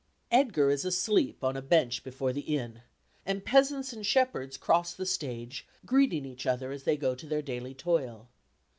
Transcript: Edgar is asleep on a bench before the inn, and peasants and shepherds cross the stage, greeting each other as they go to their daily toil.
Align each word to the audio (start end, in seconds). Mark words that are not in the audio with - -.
Edgar 0.31 0.71
is 0.71 0.83
asleep 0.83 1.43
on 1.43 1.55
a 1.55 1.61
bench 1.61 2.03
before 2.03 2.33
the 2.33 2.41
inn, 2.41 2.81
and 3.23 3.45
peasants 3.45 3.93
and 3.93 4.03
shepherds 4.03 4.57
cross 4.57 4.95
the 4.95 5.05
stage, 5.05 5.67
greeting 5.85 6.25
each 6.25 6.47
other 6.47 6.71
as 6.71 6.85
they 6.85 6.97
go 6.97 7.13
to 7.13 7.27
their 7.27 7.43
daily 7.43 7.75
toil. 7.75 8.27